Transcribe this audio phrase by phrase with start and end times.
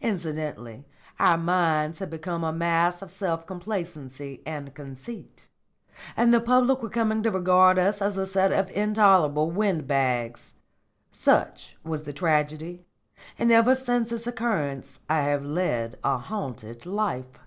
[0.00, 0.86] Incidentally
[1.18, 5.50] our minds had become a mass of self complacency and conceit,
[6.16, 10.54] and the public were coming to regard us as a set of intolerable wind bags.
[11.10, 12.86] Such was the tragedy,
[13.38, 17.38] and ever since its occurrence I have led a haunted life."